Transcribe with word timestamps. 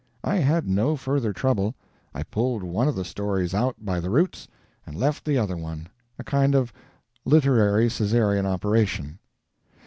I 0.23 0.37
had 0.37 0.67
no 0.67 0.95
further 0.95 1.31
trouble. 1.31 1.75
I 2.11 2.23
pulled 2.23 2.63
one 2.63 2.87
of 2.87 2.95
the 2.95 3.05
stories 3.05 3.53
out 3.53 3.85
by 3.85 3.99
the 3.99 4.09
roots, 4.09 4.47
and 4.83 4.95
left 4.95 5.23
the 5.25 5.37
other 5.37 5.55
one 5.55 5.89
a 6.17 6.23
kind 6.23 6.55
of 6.55 6.73
literary 7.23 7.87
Caesarean 7.87 8.47
operation. 8.47 9.19